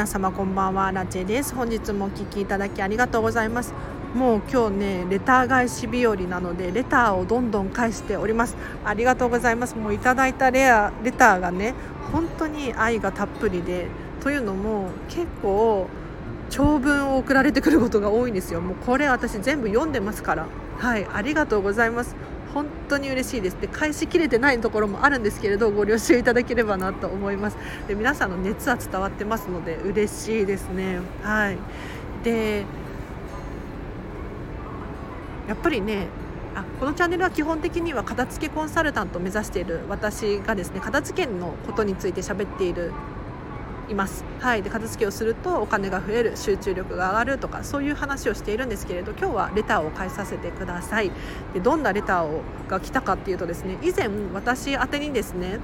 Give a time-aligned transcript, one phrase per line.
[0.00, 1.54] 皆様こんばんはラチェです。
[1.54, 3.74] 本日もお聞きいただきありがとうございます。
[4.14, 8.56] もう今日ねレター返し日和なのでレターをどんどん返しております。
[8.82, 9.76] ありがとうございます。
[9.76, 11.74] もういただいたレアレターがね
[12.14, 13.88] 本当に愛がたっぷりで
[14.22, 15.86] というのも結構
[16.48, 18.62] 長文を送られてくることが多いんですよ。
[18.62, 20.46] もうこれ私全部読んでますから。
[20.78, 22.16] はいありがとうございます。
[22.54, 23.56] 本当に嬉しいです。
[23.60, 27.56] で返しきれてないところもあるんですけれどご了承いただければなと思います。
[27.88, 31.00] で皆さんの熱は伝わってますので嬉しいですね。
[31.22, 31.58] はい。
[32.24, 32.64] で
[35.48, 36.06] やっぱりね
[36.54, 42.92] あこのチャンネルは基本的には片付けコンサルタントを目指している私がですね片付けのことについて喋っている
[43.90, 51.10] います、はい、で片付けをするとお金が増える集中力が上がるとかそういう話をしているんですけれど今日はレターを返させてください。
[51.52, 55.58] でどんなレターをが来たかっていうとですね以前私宛にですね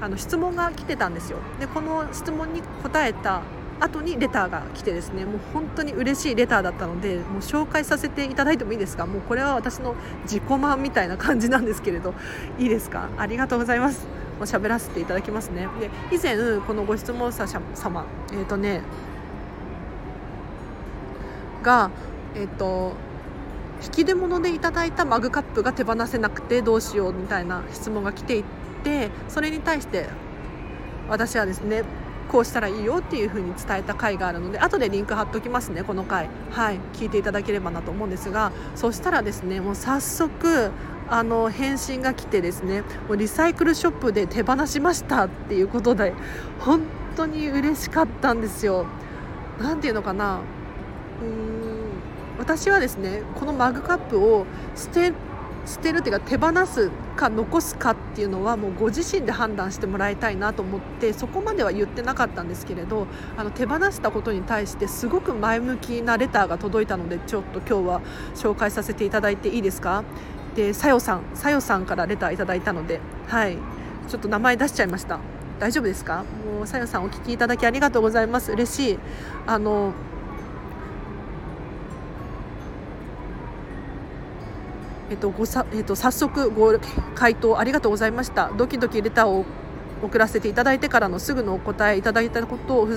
[0.00, 1.38] あの質問が来てたんですよ。
[1.58, 3.42] でこの質問に答えた
[3.80, 9.06] 後にレターが来てですねもう本当に嬉しいレターだったのでもう紹介させていただいてもいいですか？
[9.06, 9.94] もうこれは私の
[10.24, 12.12] 自己満みたいな感じなんですけれど
[12.58, 13.08] いいですか？
[13.16, 14.06] ありがとうございます。
[14.40, 15.68] を喋らせていただきますね。
[15.78, 18.82] で以前このご質問者様え、ー、とね
[21.62, 21.90] が
[22.34, 22.94] えっ、ー、と
[23.82, 28.44] 引き出物でいただいたマグカップが手放せなくてどうしようみたいな質問が来てい
[28.84, 30.06] てそれに対して
[31.08, 31.82] 私はですね
[32.30, 36.28] こうしたらいいよっていう風に伝えた回があるので後でリンク貼っておきますねこの回。
[36.52, 36.78] はい。
[36.92, 40.70] 聞いていただければなと思うんですがそしたらですねもう早速
[41.10, 46.14] あの返信が来てですねもうリサイクルショップで手放しましたっていうことで
[46.60, 46.82] 本
[47.16, 48.86] 当に嬉しかったんですよ。
[49.58, 50.40] なんていうのかな
[51.20, 51.90] うーん
[52.38, 55.12] 私はですねこのマグカップを捨て
[55.66, 68.00] 捨てるっていうか手放すか残すかっていうのはもうご自身で判断してもらいたいなと思ってそこまでは言ってなかったんですけれどあの手放したことに対してすごく前向きなレターが届いたのでちょっと今日は
[68.34, 70.02] 紹介させていただいていいですか？
[70.54, 73.56] でさよさんさよさんからレターいただいたのではい。
[74.08, 75.20] ちょっと名前出しちゃいました。
[75.60, 76.24] 大丈夫ですか？
[76.56, 78.50] もうさよさんお聞きいただきありがとうございます。
[78.50, 78.98] 嬉しい。
[79.46, 79.92] あの
[85.10, 86.76] えっとごさえっと、早速ご
[87.14, 88.50] 回答ありがとうございました。
[88.56, 89.44] ドキドキレターを
[90.02, 92.88] 送らせていただいてからのすぐのお答えいただいたことを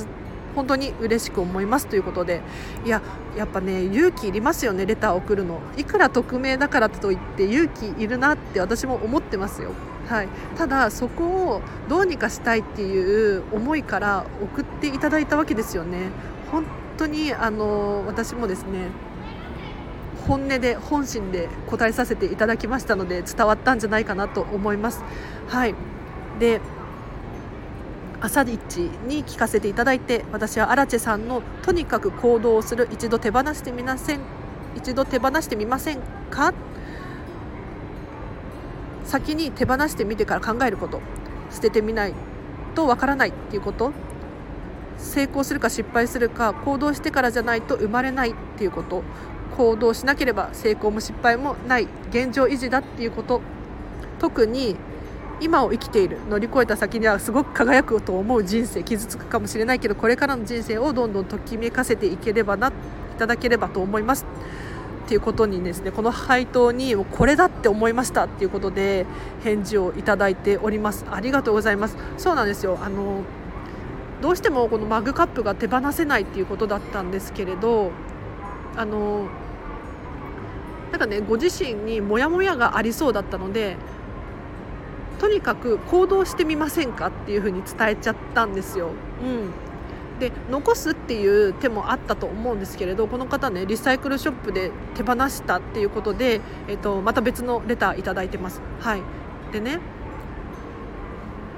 [0.56, 2.42] 本当に嬉しく思いますということで
[2.86, 3.02] いや
[3.38, 5.60] やっぱね勇気いりますよねレターを送るの。
[5.78, 9.72] いくら匿名だからといって勇気いるなって私も思ってますよ。
[10.08, 10.28] はい、
[10.58, 16.10] ただそこをどうにかしたいっていう思いから送っていただいたわけですよね。
[16.52, 16.66] 本
[16.98, 18.90] 当にあの私もですね
[20.28, 25.04] 本音で本心で答えさせていただきましたので伝わったんじゃないかなと思います。
[25.48, 25.76] はい。
[26.40, 26.62] で
[28.24, 32.88] 朝一に聞かせていただいて私はアラチェさんのとにかく行動をする。
[32.90, 34.22] 一度手放してみません。
[34.78, 36.00] 一度手放してみません
[36.32, 36.54] か？
[39.04, 41.02] 先に手放してみてから考えること。
[41.52, 42.14] 捨ててみない
[42.76, 43.92] とわからないっていうこと。
[44.98, 49.04] 成功するか失敗するか行動してからじゃないと生まれないっていうこと。
[49.58, 51.90] 行動しなければ成功も失敗もない。
[52.10, 53.42] 現状維持だっていうこと。
[54.20, 54.78] 特に
[55.42, 62.74] 今を生きている乗り越えた先にはすごく輝くと思う人生傷つくかもしれないけどこれからの人生をどんどんときめかせていければない
[63.20, 64.26] ただければと思います
[65.06, 69.06] っていうことにですねこの配当にこれだって思いましたっていうことで
[69.44, 71.06] 返事をいただいております。
[71.12, 71.98] ありがとうございます。
[72.18, 72.80] そうなんですよ。
[72.82, 73.24] あの
[74.22, 77.92] どうしてもこのマグカップが手放せないっていうことだったんですけれど
[78.78, 79.28] あの
[80.92, 83.76] なんかねご自身にモヤモヤがありそうだったので
[85.24, 88.90] とにかく行動してみませんかっていうふうに伝えちゃったんですよ。
[89.24, 98.62] うん、で残すっていう手もあったと思うんですけれどこの方ねリサイクルショップで手放したっていうことで、えーと、また別のレター頂いてます。
[98.82, 99.02] はい、
[99.54, 99.80] でね。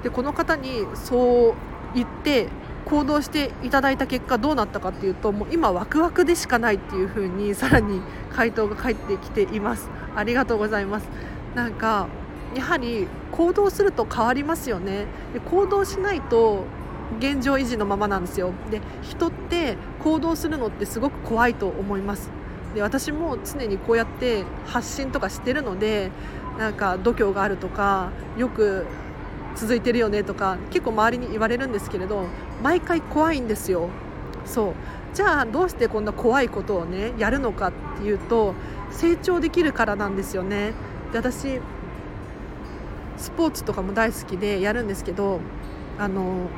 [0.04, 1.54] でこの方にそう
[1.96, 2.46] 言って
[2.84, 9.88] 行動していただいた結果どうなったかっていうともう今ワクワクでしかないっていう風にさらに回答が返ってきています。
[10.14, 11.08] ありがとうございます。
[11.56, 12.06] なんか
[12.56, 15.06] やはり行動すると変わりますよね。
[15.34, 16.64] で行動しないと
[17.18, 18.52] 現状維持のままなんですよ。
[18.70, 22.30] で人って行動するのってすごく怖いと思います。
[22.74, 26.10] で私も常にこうやって発信とかしてるので
[26.58, 28.86] なんか度胸があるとかよく
[29.54, 32.24] 続いてるよねとか結構周りに言われるんですけれど
[32.62, 33.90] 毎回怖いんですよ。
[34.44, 34.72] そう。
[35.14, 38.54] じゃあどうしてこんな怖いことをねやるのかっていうと
[38.90, 40.72] 成長できるからなんですよね。
[41.12, 41.60] で私
[43.16, 45.40] スポーツとかも大好きでやるんですけど
[45.98, 46.48] あの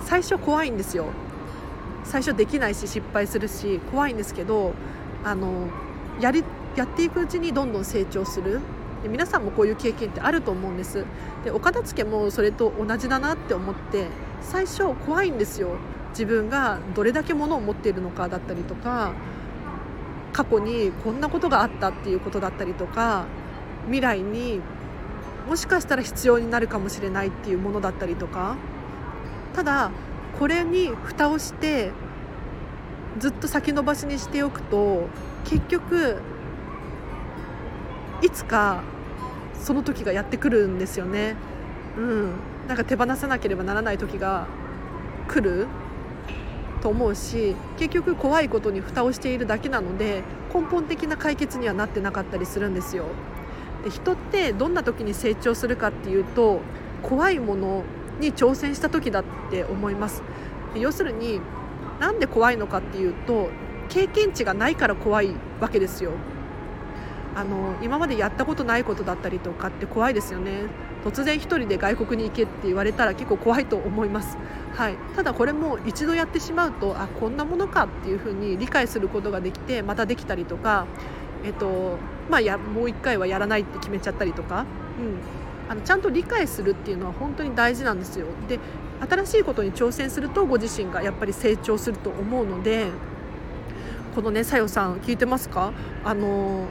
[0.00, 1.06] 最初怖いんですよ。
[2.04, 4.72] 最初できないし失敗するし怖いんですけど
[5.22, 5.68] あの
[6.20, 6.42] やり
[6.76, 8.60] やっていくうちにどんどん成長する。
[9.02, 11.04] で皆さんもこういう経験ってあると思うんです。
[11.44, 14.06] でお片付けもそれと同じだなって思って
[14.40, 15.76] 最初怖いんですよ。
[16.10, 19.12] 自分がどれだけ物を持っているのかだったりとか
[20.32, 23.26] 過去にこんなことがあったっていうことだったりとか
[23.90, 24.60] 未来に
[25.48, 28.56] もしかしたら必要になるかもしれないっていうものだったりとか
[29.54, 29.90] ただ
[30.38, 31.90] これに蓋をして
[33.18, 35.08] ずっと先延ばしにしておくと
[35.44, 36.18] 結局
[38.22, 38.82] いつか
[39.60, 41.36] その時がやってくるんですよね。
[41.98, 42.32] うん、
[42.68, 44.46] なんか手放さなければならない時が
[45.28, 45.66] 来る
[46.80, 50.22] と思うし結局怖いことに蓋をしているだけなので
[50.54, 53.06] 根本的な解決にはなってなかったりするんですよ。
[53.84, 56.60] で人ってどんな時に成長するかっていうと
[57.02, 57.84] 怖いもの
[58.20, 60.22] に挑戦した時だって思います。
[60.74, 61.40] 要するに
[61.98, 63.50] なんで怖いのかっていうと
[63.88, 65.30] 経験値がないから怖い
[65.60, 66.12] わけですよ。
[67.34, 70.64] あの今までやったことないことだったりとかって怖いですよね。
[71.04, 74.36] 突然1人で外国に行けって言われたら結構怖いと思います、
[74.74, 80.86] はい、ただこれも一度やってしまうとあこんなものかっていうふうに理解することができてまたできたりとか、
[81.44, 81.98] えっと
[82.30, 84.66] まあ、やもう1回はやらないって決めちゃったりとか、
[84.98, 88.26] うん、あのちゃんと理解するっていうのは本当に大事なんですよ。
[88.48, 88.58] で
[89.08, 92.88] 新しいことに挑戦するとご自身がやっぱり成長すると思うので
[94.14, 95.72] このねさよさん聞いてますか？
[96.04, 96.66] あの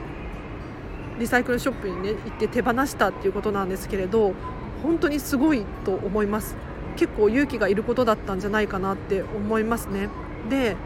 [1.18, 4.32] リサイクルショップにね行って手放したっていうことなんですけれど
[4.82, 6.56] 本当にすごいと思います。
[6.96, 10.08] 結構勇気がいることだったんじゃないかなって思いますね。
[10.48, 10.76] で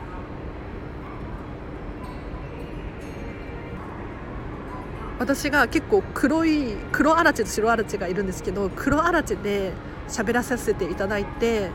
[5.19, 9.73] 私が結構黒い黒アラチェと白アラチェがいるんですけど黒アラチェで
[10.09, 11.71] 喋らさせていただいて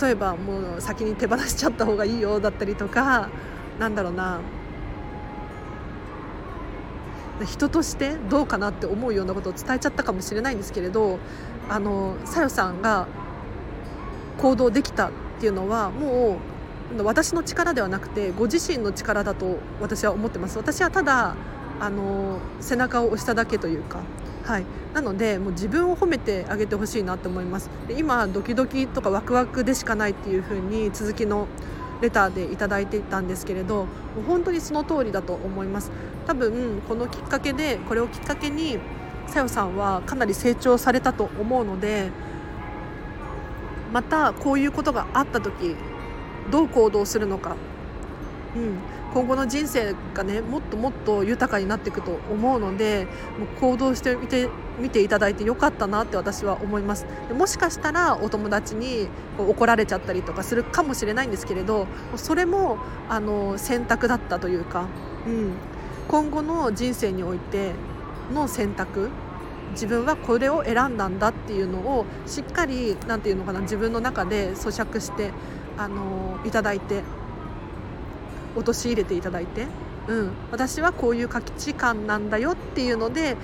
[0.00, 3.28] 例えばもう先に手放しちゃった方がいいよだったりとか
[3.78, 4.40] なんだろうな。
[7.44, 11.18] 人としてどうかなって思うようなことを伝えちゃったかもしれないんですけれど
[11.68, 13.08] あのさよさんが
[14.38, 16.38] 行動できたっていうのはも
[16.96, 20.56] う私の力ではなくてご自身の力だと私は思ってます。
[20.58, 21.34] 私はただ
[21.80, 24.00] あの背中を押しただけというか、
[24.44, 27.70] はい、なのでもう自分を褒めてあげてほしいなと思います。
[27.88, 31.46] で今ドキドキとかワクワクでしかないっていう風に続きの
[32.00, 33.86] レターでいただいていたんですけれども
[34.18, 35.90] う本当にその通りだと思います。
[36.26, 38.78] 多分このきっかけでこれをきっかけに
[39.26, 42.10] さよさんはかなり成長されたと思うので
[43.92, 45.76] またこういうことがあった時
[46.50, 47.56] どう行動するのか、
[48.56, 48.78] うん、
[49.12, 53.06] 今後の人生がねもっともっと豊かになっていくと思うので
[53.38, 54.48] もう行動してみて
[54.78, 57.06] 見ていただいてよかったなって私は思います。
[57.36, 61.86] もしかしたらお友達にこう怒られちゃったりとかするかもしれないんですけれど
[62.16, 62.78] それも
[63.08, 64.86] あの選択だったというか、
[65.26, 65.52] うん、
[66.08, 67.72] 今後の人生において
[68.32, 69.10] の選択
[69.72, 75.30] 自分はこれを選んだんだっていうのをしっかり何て言うのかな自分の中で咀嚼して
[75.76, 77.02] あのいただいて
[78.56, 79.66] 陥れていただいて、
[80.08, 83.36] うん、私はこういう価値観なんだよっていうので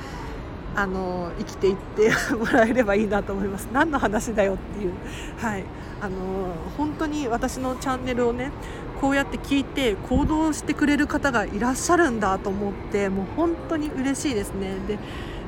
[0.75, 3.69] あの生きていって もらえればいいなと思います。
[3.73, 4.93] 何の話だよっていう。
[5.39, 5.65] はい。
[6.01, 8.53] あの本当に私のチャンネルをね
[9.01, 14.77] こうやって聞いて行動してくれる方がいらっしゃるんだと思ってもう本当に嬉しいですね。
[14.87, 14.99] で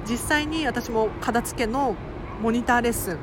[0.09, 1.95] 実際に私も片付けの
[2.43, 3.17] モニターレッスン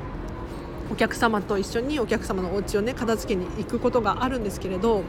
[0.90, 5.04] お客様と一緒にお客様のお家をね片付けに行くことがあるんですけれど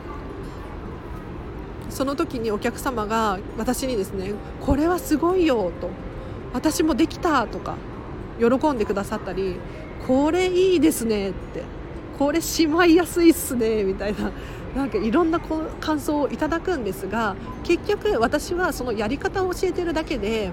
[1.91, 4.33] その時にお客様が私にですね
[4.65, 5.89] 「これはすごいよ」と
[6.53, 7.75] 私もできたとか
[8.39, 9.57] 喜んでくださったり
[10.07, 11.63] これいいですねって
[12.17, 14.31] これしまいやすいっすねみたいな
[14.75, 15.39] なんかいろんな
[15.79, 20.51] 感想をいただくんですが結局私はそのやり方を教えてるだけで、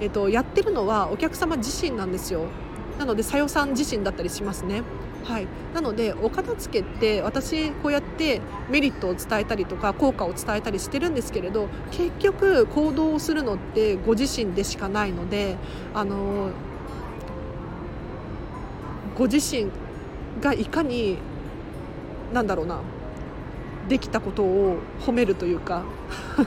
[0.00, 2.46] えっと、やってるのはお客様自身なんですよ。
[2.98, 4.82] なのでさよさん自身だったりしますね。
[5.24, 15.56] はい、なのでお片付けって私こうやってメリットを伝えたりとか効果を伝えたりしてるんですけれど結局行動をするのってご自身でしかないので
[15.94, 16.50] あの
[19.16, 19.70] ご自身
[20.40, 21.18] がいかに
[22.32, 22.80] なんだろうな
[23.88, 25.84] できたことを褒めるというか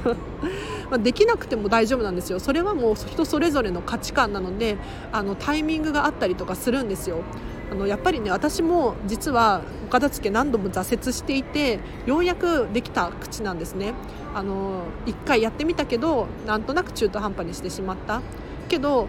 [0.90, 2.40] まできなくても大丈夫なんですよ。
[2.40, 4.78] それはもう人それぞれの価値観なので
[5.12, 7.24] あのタイミングがあったりとかするんですよ。
[7.70, 13.94] あのやっぱりね私も実はお片付け何度も挫折していてようやくできた口なんですね。
[14.34, 18.22] あの1回やってみたけどなんとなく中途半端にしてしまった。
[18.70, 19.08] けど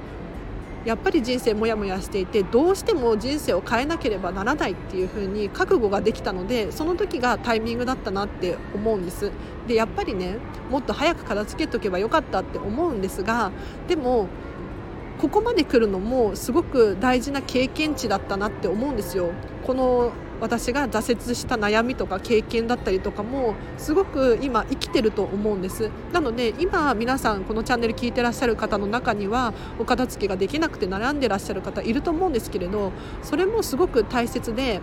[0.85, 9.31] やっぱり人生モヤモヤしていてどうしても人生を変えなければならないっていう風に覚悟ができたのでその時がタイミングだったなって思うんです。
[9.67, 10.39] でやっぱりね
[10.71, 13.51] もっと早く片付けとけばよかったって思うんですが
[13.87, 14.29] でも
[15.19, 19.33] ここまで来るのもすごく大事な経験値だったなって思うんですよ。
[19.67, 25.91] この私が挫折した悩みとか経験だったりとかもすごく今生きてると思うんです。
[26.13, 34.81] なので今皆さんこのチャンネル聞いてらっしゃる方の中にはお片付けができなくて悩んでらっしゃる方いると思うんですけれどそれもすごく大切で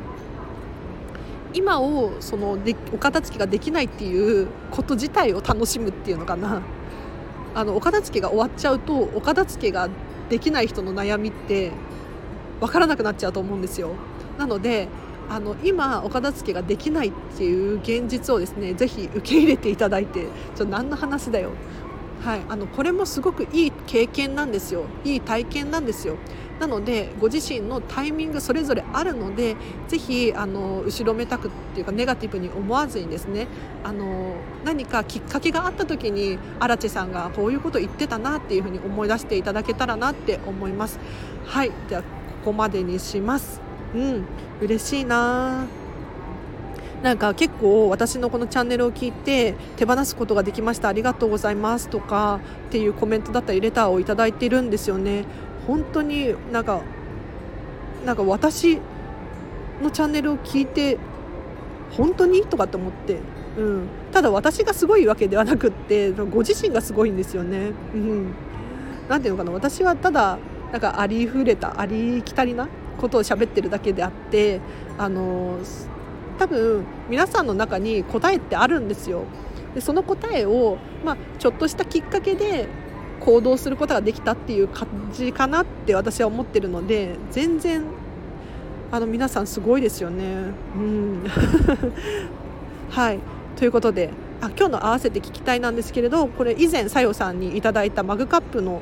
[1.53, 6.61] 今をそのでお片付けができないっていうこと自体を楽しむっていうのかな。
[7.55, 9.87] あのお片付けが終わっちゃうとお片付けが
[10.29, 11.71] できない人の悩みって
[12.59, 13.91] 分からなくなっちゃうと思うんですよ。
[14.37, 14.87] なので
[15.29, 21.51] あの今お片付けができないっていう現実をですねぜひ受け入れていただいてちょ何の話だよ。
[22.23, 24.85] はい、あのこれもすごくいい経験なんですよ。
[25.03, 26.17] いい体験なんですよ。
[26.59, 29.55] なのでご自身のタイミングそれぞれあるので
[29.87, 33.47] ぜひあの後ろめたくっていうかネガティブに思わずにですね
[33.83, 40.99] あの何かきっかけがあった時に荒地さんがこういうこと言ってたなっていうふうに思い出していただけたらなって思います。
[41.45, 42.07] はいではこ
[42.45, 43.61] こまでにします。
[43.93, 44.25] うん
[44.61, 45.65] 嬉しいな。
[47.03, 55.25] なんか結構私のこのチャンネルを聞いて手放すことができましたありがとうございますとかっていうコメントだったりレターをいただいているんですよね。
[55.67, 56.81] 本当になんか
[58.05, 58.79] なんか私
[59.81, 60.97] のチャンネルを聞いて
[61.91, 62.41] 本当に？
[62.43, 63.19] とかって思って、
[63.57, 67.71] うん、ただ私がすごいわけではなくってご自身がすごいんですよね。
[67.93, 68.33] うん、
[69.09, 69.51] なんていうのかな。
[69.51, 70.37] 私はただ
[70.71, 72.67] なんかありふれたありきたりな
[72.99, 74.59] ことを喋ってるだけであって
[74.97, 75.57] あの
[76.37, 79.23] 多分皆さんの中に答えってあるんですよ。
[79.73, 82.67] でその答えを、まあ、ちょっとしたきっかけで
[83.19, 87.83] 行動することができたっていう感じかなって私は思ってるので全然
[88.91, 90.25] あの皆さんすごいですよね。
[90.75, 91.23] うん
[92.89, 93.19] はい
[93.55, 98.81] ということであ今日の合わせて聞きたいなんですけれどこれ以前さよさんに頂いたマグカップの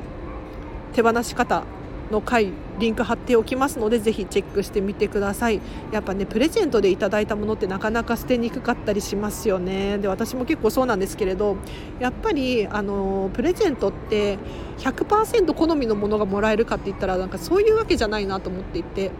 [0.92, 1.64] 手放し方
[2.10, 5.60] の回リンク貼っておきますのでぜひチェックしてみてください。
[5.92, 9.98] やっぱねプレゼントでいただいたものってなかなか捨てにくかったりしますよね。
[9.98, 11.56] で私も結構そうなんですけれど
[12.00, 14.38] やっぱりあのプレゼントって
[14.78, 19.10] 100%好みのものがもらえるかって言ったらなんかそういうわけじゃないなと思っていて。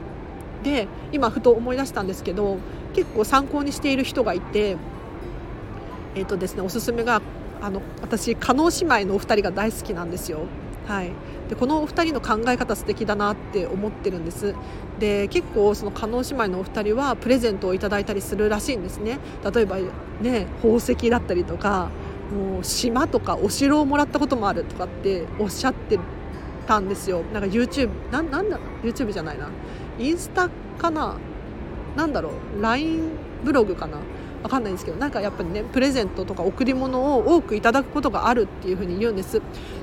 [0.65, 2.57] で今ふと思い出したんですけど
[2.95, 4.79] 結構参考にしている人がいて
[6.15, 7.21] えっ、ー、とですねおすすめが
[7.61, 10.41] あの私加納姉妹のお二人が大好きなんですよ。
[10.87, 11.11] はい、
[11.49, 14.55] でこのお二人の考え方素敵だなって思ってるんです。
[14.99, 19.19] で結構その加納姉妹のお二人はプレゼントをいただいたりするらしいんですね。
[19.55, 19.79] 例えば
[20.21, 21.91] ね宝石だったりとか
[22.33, 25.99] もう島とかお城をもらったこともあるとかっておっしゃって
[26.67, 27.23] たんですよ。
[27.33, 29.49] なんか YouTube ななんだ YouTube じゃないな。
[29.99, 31.17] インスタかな？
[31.97, 33.11] なんだろう？LINE
[33.45, 33.99] ブログかな？
[34.45, 39.41] 分かんないんですけどなんかやっぱりねプレゼントとか贈り物を多くいただくことがあるっていうふうに言うんです。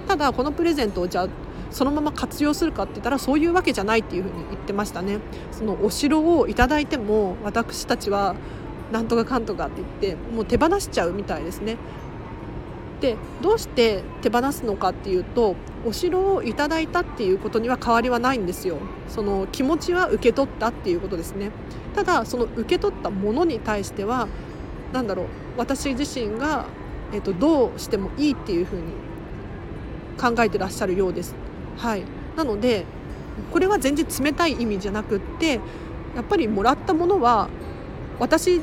[0.07, 1.27] ただこのプレゼントをじゃあ
[1.71, 5.17] そのまま活用するかって言ったらそういうわけじゃないっていうふうに言ってましたね。
[5.51, 8.35] そのお城をいただいても私たちは
[8.91, 11.77] なんとかかんとかって言ってもう手放しちゃうみたいですね。
[12.99, 15.55] でどうして手放すのかっていうと
[15.87, 18.77] お城をいただいたっていうことには変わりはないんですよ。
[19.07, 21.49] その気持ちは受け取ったっていうことですね。
[21.95, 24.27] ただその受け取ったものに対しては
[24.93, 25.25] なんだろう
[25.57, 26.65] 私自身が、
[27.13, 28.83] えーと、どうしてもいいっていうふうに
[30.19, 31.33] 考えてらっしゃるようです。
[31.77, 32.03] はい、
[32.35, 32.85] なので
[33.51, 35.59] これは全然冷たい意味じゃなくって
[36.15, 37.49] やっぱりもらったものは
[38.19, 38.61] 私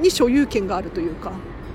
[0.00, 1.32] に所有権があるというか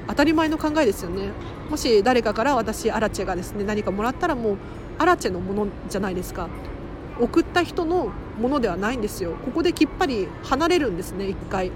[0.08, 1.30] 当たり前の考えですよね。
[1.70, 4.58] もし誰かから私アラチェがですね何かもらったらもう
[4.98, 6.50] アラチェのものじゃないですか。
[7.20, 9.34] 送った人のものではないんですよ。
[9.46, 11.72] ここできっぱり離れるんですね一回。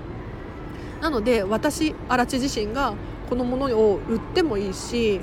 [1.04, 2.94] なので私荒地自身が
[3.30, 5.20] このものを売ってもいいし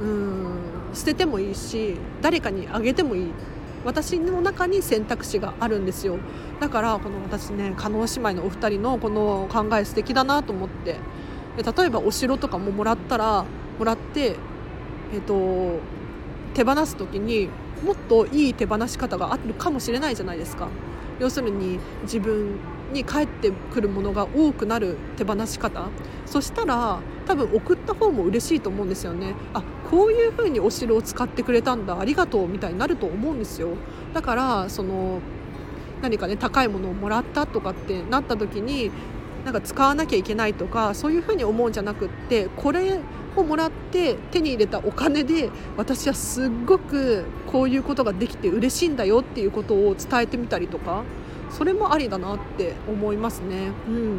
[0.00, 0.60] うん
[0.94, 3.32] 捨ててもいいし誰かにあげてもいい。
[3.84, 6.18] 私の中に選択肢があるんですよ。
[6.60, 10.96] だからこの私ね加納姉妹のお二人のこの考え素敵だなと思って。
[11.56, 13.44] 例えばお城とかももらったら
[13.80, 14.36] もらって
[15.12, 15.80] えっ、と
[16.54, 17.48] 手放す時に
[17.84, 20.68] もっといい手放し方があるかもしれないじゃないですか。
[21.18, 22.60] 要するに自分
[22.92, 25.88] に返ってくるものが多くなる手放し方。
[26.26, 29.34] そしたら多分送った方も嬉しいと思うんですよね。
[29.54, 31.98] あこういう風にお城を使ってくれたんだ。
[31.98, 33.70] ありがとうみたいになると思うんですよ。
[34.14, 35.20] だからその
[36.02, 38.90] 何かね高いものをもらったとかってなった時に
[39.44, 43.00] なんか使わなきゃいけないとかそういう風に思うんじゃなくってこれ
[43.36, 51.02] をもらって手に入れたお金で私はすっごくこういうことができて嬉しいんだよっていうことを伝えてみたりとか。
[51.50, 53.70] それもありだなって思いますね。
[53.88, 54.18] うん。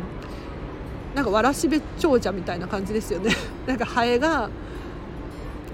[1.16, 3.32] なんかわらしべ長者みたいな感じですよね。
[3.66, 4.50] なんかハエが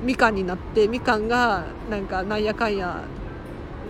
[0.03, 3.01] みかんになってみかんがなんかなんやかんや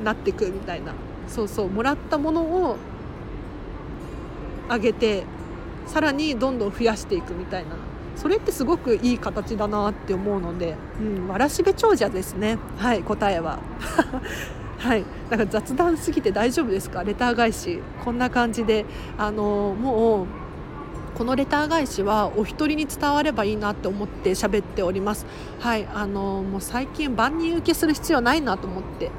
[0.04, 0.94] なってくみたいな。
[1.28, 1.70] そうそう。
[1.70, 2.78] もらったものを
[4.70, 5.24] あげて
[5.86, 7.70] さらにどんどん増やしていくみたいな。
[8.16, 12.58] それってすごくいい形だなって思うので、うん、わらしべ長者ですね。
[12.78, 13.60] はい答えは。
[14.78, 15.04] はい。
[15.30, 17.04] なんか雑談すぎて大丈夫ですか？
[17.04, 17.80] レター返し。
[18.04, 18.86] こんな感じで。
[19.18, 20.28] あのもう
[21.18, 25.26] このレター返しはお一人に伝わればいいなって思って喋っております。
[25.60, 25.88] はい。
[25.88, 29.12] あのもう最近万人受けする必要ないなと思って、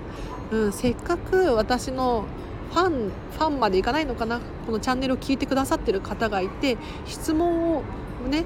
[0.53, 2.27] うん、せっかく私の
[2.71, 4.41] ファンファンまでいかないのかな？
[4.67, 7.83] このチャンネルを聞いてくださってる方がいて質問を
[8.29, 8.45] ね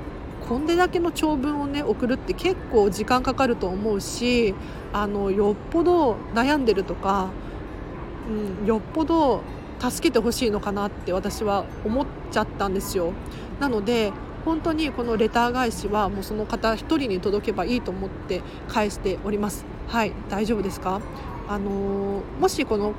[0.50, 4.52] こんでだけの長文をね送るって結構時間かかると思うし
[4.92, 7.28] あのよっぽど悩んでるとか、
[8.28, 9.42] うん、よっぽど
[9.78, 13.12] 助けてほしいのかなって私は思っちゃったんですよ。
[13.61, 14.12] なので
[14.45, 19.64] 本当にこのレター返しはもうその方1人に届けばいいと思って返しております。
[19.87, 21.00] はい大丈夫ですか？
[21.49, 22.92] あのもしこの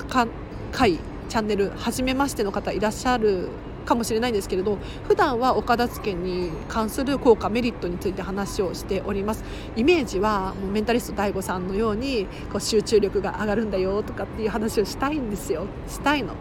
[0.71, 3.49] 回チャンネル初めましての方いらっしゃる
[3.85, 9.43] かもしれないんですけれど普段はお片付けに関する効果メリットについて話をしております。
[9.75, 15.65] イメージはもうメンタリスト DAIGO さんのようにこう集中力が上がるんだよとかっていう話をしたいんですよ。
[15.87, 16.33] したいの。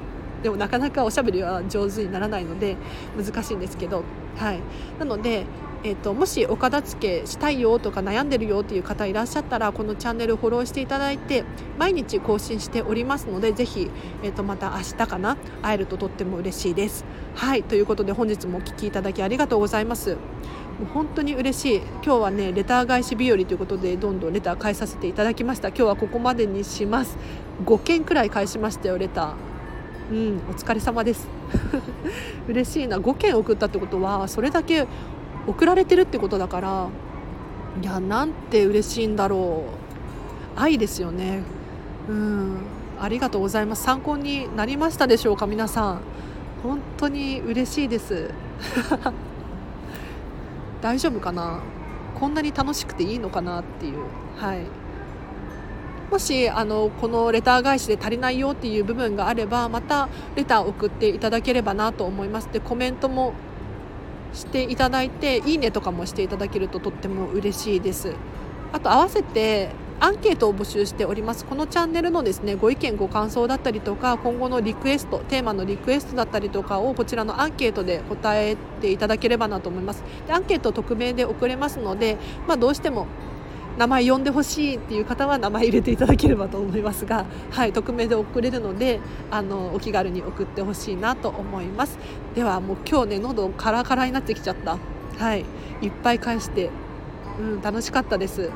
[0.43, 2.77] でもなかなかおしゃべりは上手にならないので
[3.17, 4.05] 難しいんですけど。
[4.37, 4.61] はい。
[4.99, 5.45] なので
[5.83, 11.45] えーと、もしお片付けしたいよとか悩んでるよっていう方いらっしゃったらこのチャンネルフォローしていただいて
[11.79, 13.91] 毎日更新しておりますのでぜひ、
[14.23, 17.07] えーと、また明日かな会えるととっても嬉しいです。
[17.35, 20.17] はいということで本日もお聴きいただきありがとうございます。
[20.17, 20.17] も
[20.83, 21.79] う本当に嬉しい。
[21.79, 25.69] 今日はねレター返し日和ということでどんどんレター返させていただきました。
[25.69, 27.17] 今日はここまでにします。
[27.65, 29.51] 5件くらい返しましたよレター。
[30.11, 31.29] うんお疲れ様です。
[32.49, 32.99] 嬉しいな。
[32.99, 34.87] 5件送ったってことはそれだけ
[35.47, 36.89] 送られてるってことだから
[37.81, 39.65] いやなんて嬉しいんだろ
[40.57, 40.61] う。
[40.61, 41.43] 愛ですよね。
[42.09, 42.57] うん。
[43.01, 43.83] ありがとうございます。
[43.85, 46.01] 参考になりましたでしょうか皆さん。
[46.63, 48.31] 本当に嬉しいです。
[50.83, 51.61] 大丈夫かな？
[52.19, 53.99] こんなに楽しくていいのかなっていう。
[54.37, 54.65] はい。
[56.11, 62.49] もしあのこのレター返しで足りないよっていう部分があればまたレター送っていただければなと思います。
[62.53, 63.33] でコメントも
[64.33, 68.15] していただいていいねとかもしていただけるととっても嬉しいです。
[68.73, 69.71] あと合わせて
[70.03, 71.45] アンケートを募集しております。
[71.45, 80.03] このチャンネルのですねご意見ご感想だったりとか今後のリクエストテーマのリクエストだったりとかをこちらのアンケートで答えていただければなと思います。
[80.27, 82.17] でアンケート匿名で送れますので、
[82.49, 83.07] まあ、どうしても
[83.81, 91.99] 名前呼んでほしいっていう方は名前入れていただければと思いますが、 はい、匿名で送れるのであのお気軽に送ってほしいなと思います。
[92.35, 94.77] ではもう今日ね喉カラカラになってきちゃった。
[95.19, 95.47] はい
[95.81, 96.69] いっぱい返して
[97.41, 98.51] うん楽しかったです。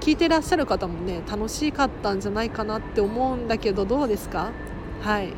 [0.00, 4.50] 聞いてらっしゃる方もね楽しかったんじゃないかなって思うんだけどどうですか？
[5.00, 5.32] はい。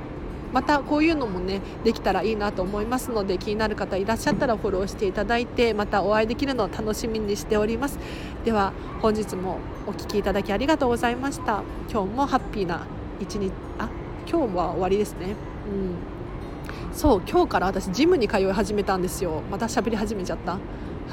[0.53, 7.99] またこういうのもねできたらいいなと思いますので気になる方いらっしゃったらフォローしていただいてまたお会いできるのを楽しみにしております。
[8.45, 11.63] では本日もお聴きいただきありがとうございました。
[11.91, 12.87] 今日もハッピーな
[13.21, 13.89] 一日あ
[14.29, 15.35] 今日は終わりですね。
[15.69, 16.95] うん。
[16.95, 19.43] そう今日から私ジムに通い始めたんですよ。
[19.51, 20.59] また喋り始めちゃった。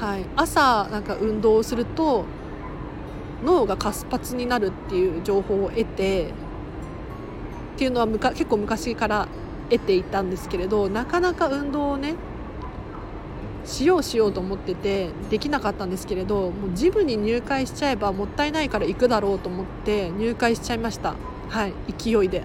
[0.04, 0.24] はい。
[0.36, 2.24] 朝なんか運動をすると
[3.44, 6.32] 脳が活発になるっていう情報を得て
[7.78, 9.28] っていうのはむか結構昔から
[9.70, 12.16] 得ていたんですけれどなかなか運動をね
[13.64, 21.14] しようしようと思っててできなかったんですけれどもうジムに入会しちゃえばもったいないから行くだろうと思って入会しちゃいました。
[21.48, 22.42] はい勢いで。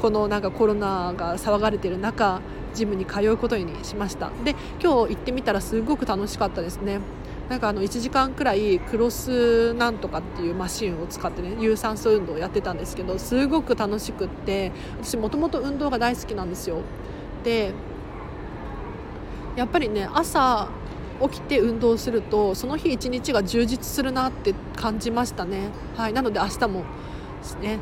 [0.00, 2.40] このなんかコロナが騒がれてる中
[2.74, 4.30] ジムに通うことにしました。
[4.44, 7.00] で今日行ってみたらすごく楽しかったですね。
[7.48, 16.78] なんかあの1時間くらいクロスなんとかっていうマシンを使ってね有酸素運動をやってたんですけどすごく楽しくって私もともと運動が大好きなんですよ。
[17.44, 17.72] で
[19.56, 20.68] やっぱりね朝
[21.22, 25.68] 起きて運動するとその日一日が充実するなって感じましたね。
[25.96, 26.84] はいなので明日も
[27.60, 27.78] ね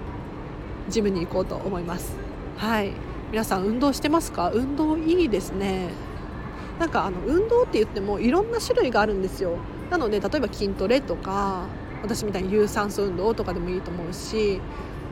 [0.89, 2.17] ジムに行こうと思います。
[2.59, 2.93] はい。
[3.31, 4.51] 皆さん運動してますか？
[4.53, 5.89] 運動いいですね。
[6.79, 9.57] なんかあの運動って言ってもいろんな種類があるんですよ。
[9.91, 11.67] なので例えば筋トレとか
[12.03, 14.61] 私みたいに有酸素運動とかでもいいと思うし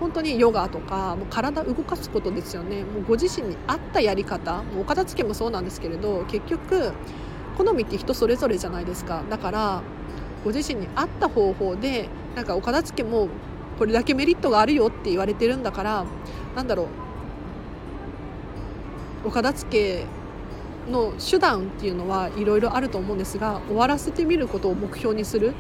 [0.01, 2.83] 本当にヨガとかもう体動かすことですよね。
[2.85, 6.93] もうご自身に合ったやり方もうお片付けもそうなんですけれど結局
[7.59, 9.23] 好みって人それぞれじゃないですか。
[9.29, 9.83] だから
[10.43, 13.29] ご自身に合った方法でなんかお片付けも
[13.79, 16.07] これだけメリットがあるよって言われてるんだから
[16.57, 16.87] なんだろう。
[19.27, 20.07] お片付け
[20.91, 25.55] の手段っていうのはいろいろあると思うんですが終わらせてみることを目標にする。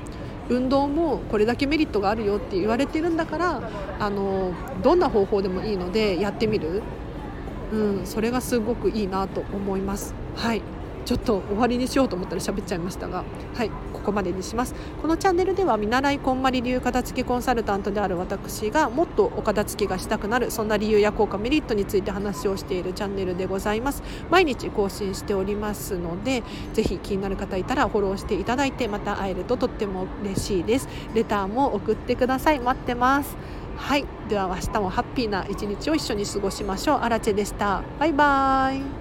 [0.51, 6.83] 運動もこれだけメリットがあるよって言われてるんだからあのどんな方法でもいいのでやってみる、
[7.73, 10.13] うん、それがすごくいいなと思います。
[10.35, 10.63] はい。
[11.05, 14.75] ちょっと終わりにしようと思ったら喋っちゃいましたがはいここまでにします。
[15.03, 24.03] このチャンネルでは見習いこんまり流片付けコンサルタントである私がもっとお片付けがしたくなるそんな理由や効果メリットについて話をしているチャンネルでございます。
[24.31, 30.89] 毎日更新しておりますのでぜひ気になる方いたらフォローしていただいてまた会えるととっても嬉しいです。
[31.15, 32.61] レターも送ってください。
[32.61, 33.37] 待ってます。
[33.77, 36.99] はいでは明日もハッピーな一日を一緒に過ごしましょう。
[37.01, 37.83] アラチェでした。
[37.99, 39.00] バイバーイ。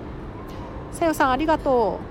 [0.91, 2.08] さよさんありがとう。